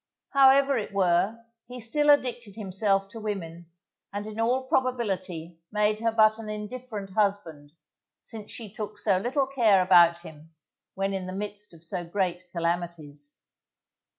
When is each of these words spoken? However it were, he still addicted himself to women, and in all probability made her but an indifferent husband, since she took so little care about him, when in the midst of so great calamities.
However 0.31 0.75
it 0.77 0.91
were, 0.95 1.37
he 1.67 1.79
still 1.79 2.09
addicted 2.09 2.55
himself 2.55 3.07
to 3.09 3.19
women, 3.19 3.67
and 4.11 4.25
in 4.25 4.39
all 4.39 4.63
probability 4.63 5.59
made 5.71 5.99
her 5.99 6.11
but 6.11 6.39
an 6.39 6.49
indifferent 6.49 7.11
husband, 7.11 7.73
since 8.19 8.49
she 8.49 8.73
took 8.73 8.97
so 8.97 9.19
little 9.19 9.45
care 9.45 9.79
about 9.79 10.21
him, 10.23 10.55
when 10.95 11.13
in 11.13 11.27
the 11.27 11.33
midst 11.33 11.71
of 11.71 11.83
so 11.83 12.03
great 12.03 12.45
calamities. 12.51 13.35